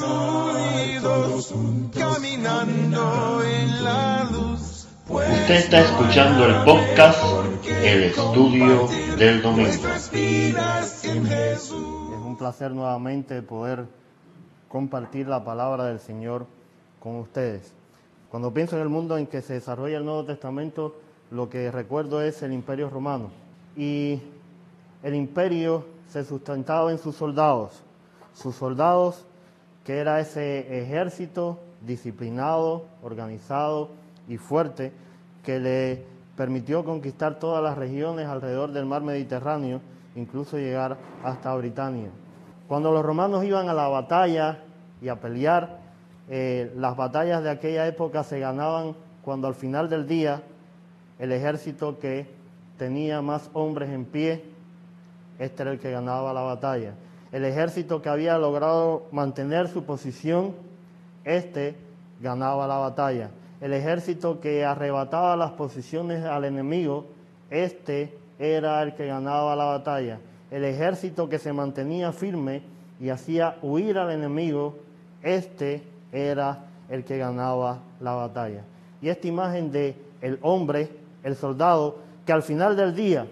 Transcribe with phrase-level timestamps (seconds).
[0.00, 1.54] reunidos,
[1.92, 4.86] caminando en la luz.
[5.08, 7.22] Usted está escuchando el podcast
[7.66, 9.88] El Estudio del Domingo.
[10.12, 13.86] Es un placer nuevamente poder
[14.68, 16.46] compartir la palabra del Señor
[17.00, 17.72] con ustedes.
[18.30, 20.96] Cuando pienso en el mundo en que se desarrolla el Nuevo Testamento,
[21.30, 23.30] lo que recuerdo es el Imperio Romano.
[23.76, 24.20] Y
[25.02, 27.82] el imperio se sustentaba en sus soldados.
[28.34, 29.24] Sus soldados,
[29.84, 33.90] que era ese ejército disciplinado, organizado
[34.28, 34.92] y fuerte,
[35.42, 36.04] que le
[36.36, 39.80] permitió conquistar todas las regiones alrededor del mar Mediterráneo,
[40.16, 42.10] incluso llegar hasta Britania.
[42.66, 44.60] Cuando los romanos iban a la batalla
[45.02, 45.78] y a pelear,
[46.30, 50.42] eh, las batallas de aquella época se ganaban cuando al final del día
[51.18, 52.26] el ejército que
[52.78, 54.44] tenía más hombres en pie,
[55.38, 56.94] este era el que ganaba la batalla.
[57.34, 60.52] El ejército que había logrado mantener su posición,
[61.24, 61.74] este
[62.20, 63.30] ganaba la batalla.
[63.60, 67.06] El ejército que arrebataba las posiciones al enemigo,
[67.50, 70.20] este era el que ganaba la batalla.
[70.52, 72.62] El ejército que se mantenía firme
[73.00, 74.76] y hacía huir al enemigo,
[75.20, 78.62] este era el que ganaba la batalla.
[79.02, 80.88] Y esta imagen de el hombre,
[81.24, 83.26] el soldado, que al final del día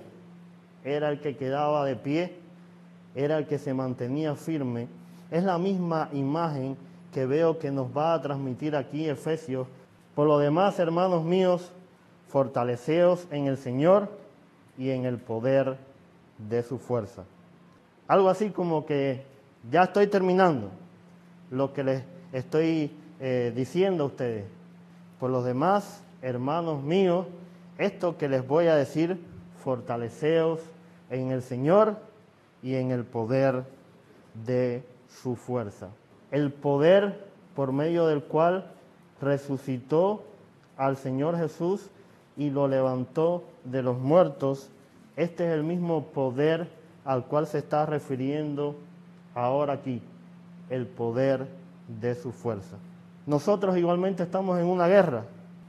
[0.83, 2.42] era el que quedaba de pie,
[3.15, 4.89] era el que se mantenía firme,
[5.31, 6.77] es la misma imagen
[7.13, 9.67] que veo que nos va a transmitir aquí Efesios.
[10.15, 11.73] Por lo demás, hermanos míos,
[12.29, 14.09] fortaleceos en el Señor
[14.79, 15.77] y en el poder
[16.39, 17.25] de su fuerza.
[18.09, 19.25] Algo así como que
[19.71, 20.71] ya estoy terminando
[21.51, 22.91] lo que les estoy
[23.21, 24.45] eh, diciendo a ustedes.
[25.21, 27.27] Por los demás, hermanos míos,
[27.79, 29.19] esto que les voy a decir,
[29.63, 30.61] fortaleceos
[31.11, 31.97] en el Señor
[32.63, 33.65] y en el poder
[34.47, 35.89] de su fuerza.
[36.31, 38.71] El poder por medio del cual
[39.21, 40.25] resucitó
[40.77, 41.89] al Señor Jesús
[42.37, 44.71] y lo levantó de los muertos.
[45.17, 46.69] Este es el mismo poder
[47.05, 48.77] al cual se está refiriendo
[49.35, 50.01] ahora aquí,
[50.71, 51.47] el poder
[52.01, 52.77] de su fuerza.
[53.27, 55.25] Nosotros igualmente estamos en una guerra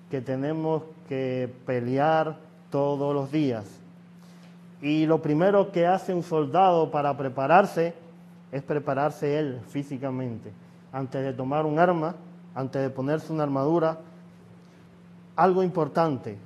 [0.09, 2.37] que tenemos que pelear
[2.69, 3.65] todos los días.
[4.83, 7.93] Y lo primero que hace un soldado para prepararse
[8.51, 10.51] es prepararse él físicamente.
[10.91, 12.15] Antes de tomar un arma,
[12.53, 13.99] antes de ponerse una armadura,
[15.37, 16.37] algo importante,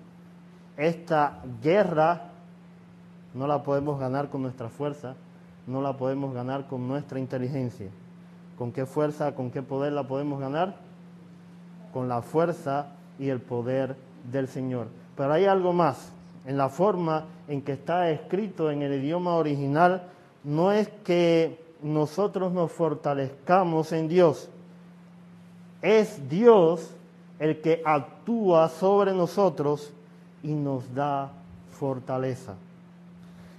[0.77, 2.29] esta guerra
[3.33, 5.15] no la podemos ganar con nuestra fuerza,
[5.65, 7.89] no la podemos ganar con nuestra inteligencia.
[8.55, 10.75] ¿Con qué fuerza, con qué poder la podemos ganar?
[11.91, 13.95] Con la fuerza y el poder
[14.31, 14.89] del Señor.
[15.15, 16.13] Pero hay algo más.
[16.47, 20.03] En la forma en que está escrito en el idioma original,
[20.45, 24.49] no es que nosotros nos fortalezcamos en Dios.
[25.81, 26.89] Es Dios
[27.37, 29.91] el que actúa sobre nosotros
[30.41, 31.33] y nos da
[31.77, 32.55] fortaleza.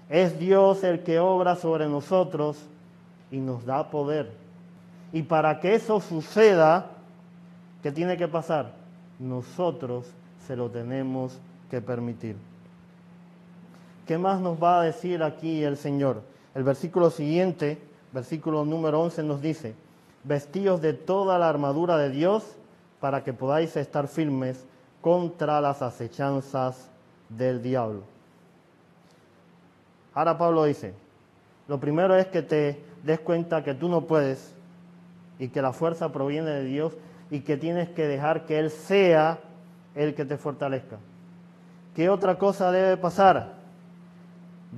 [0.08, 2.58] Es Dios el que obra sobre nosotros
[3.30, 4.32] y nos da poder.
[5.12, 6.86] Y para que eso suceda,
[7.82, 8.72] ¿qué tiene que pasar?
[9.18, 10.06] Nosotros
[10.46, 11.38] se lo tenemos
[11.70, 12.47] que permitir.
[14.08, 16.22] ¿Qué más nos va a decir aquí el Señor?
[16.54, 17.76] El versículo siguiente,
[18.10, 19.74] versículo número 11 nos dice,
[20.24, 22.56] vestidos de toda la armadura de Dios
[23.00, 24.64] para que podáis estar firmes
[25.02, 26.88] contra las acechanzas
[27.28, 28.00] del diablo.
[30.14, 30.94] Ahora Pablo dice,
[31.68, 34.54] lo primero es que te des cuenta que tú no puedes
[35.38, 36.94] y que la fuerza proviene de Dios
[37.30, 39.38] y que tienes que dejar que Él sea
[39.94, 40.96] el que te fortalezca.
[41.94, 43.57] ¿Qué otra cosa debe pasar?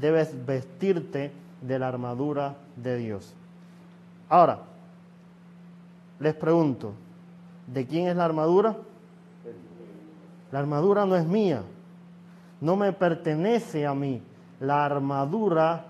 [0.00, 3.34] Debes vestirte de la armadura de Dios.
[4.28, 4.60] Ahora,
[6.18, 6.92] les pregunto,
[7.66, 8.76] ¿de quién es la armadura?
[10.52, 11.62] La armadura no es mía,
[12.60, 14.22] no me pertenece a mí.
[14.58, 15.86] La armadura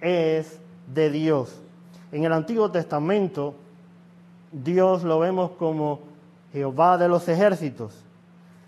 [0.00, 0.58] es
[0.92, 1.60] de Dios.
[2.12, 3.54] En el Antiguo Testamento,
[4.52, 6.00] Dios lo vemos como
[6.52, 7.94] Jehová de los ejércitos.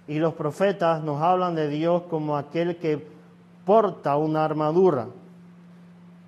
[0.09, 3.07] Y los profetas nos hablan de Dios como aquel que
[3.67, 5.09] porta una armadura.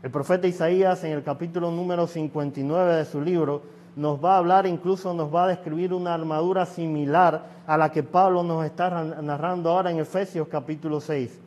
[0.02, 3.62] El profeta Isaías en el capítulo número 59 de su libro
[3.94, 8.02] nos va a hablar, incluso nos va a describir una armadura similar a la que
[8.02, 8.90] Pablo nos está
[9.22, 11.38] narrando ahora en Efesios capítulo 6.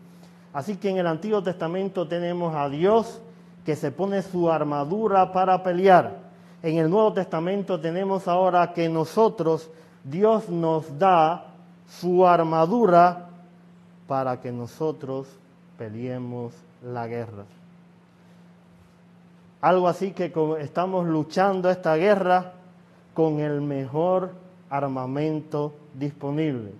[0.53, 3.21] Así que en el Antiguo Testamento tenemos a Dios
[3.65, 6.19] que se pone su armadura para pelear.
[6.63, 9.69] En el Nuevo Testamento tenemos ahora que nosotros,
[10.05, 11.47] Dios nos da
[11.85, 13.27] su armadura
[14.07, 15.27] para que nosotros
[15.81, 17.43] peleemos la guerra.
[19.61, 22.51] Algo así que estamos luchando esta guerra,
[23.15, 24.29] con el mejor
[24.69, 26.73] armamento disponible.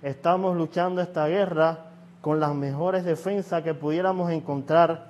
[0.00, 1.86] Estamos luchando esta guerra
[2.20, 5.08] con las mejores defensas que pudiéramos encontrar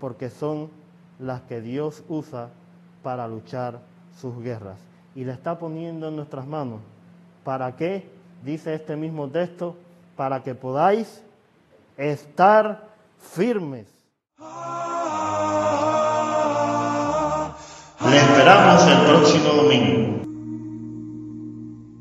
[0.00, 0.70] porque son
[1.18, 2.48] las que Dios usa
[3.02, 3.80] para luchar
[4.16, 4.78] sus guerras.
[5.14, 6.80] Y le está poniendo en nuestras manos.
[7.44, 8.08] ¿Para qué?
[8.42, 9.76] Dice este mismo texto,
[10.16, 11.22] para que podáis
[11.96, 12.88] estar
[13.20, 13.86] firmes.
[18.08, 20.22] Le esperamos el próximo domingo.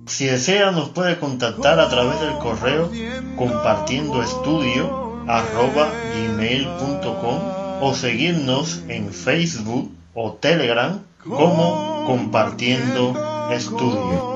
[0.07, 2.89] Si desea nos puede contactar a través del correo
[3.37, 7.39] compartiendo estudio arroba gmail.com
[7.81, 13.13] o seguirnos en Facebook o Telegram como compartiendo
[13.51, 14.31] estudio.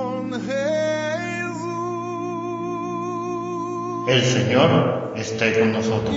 [4.08, 6.15] El Señor esté con nosotros.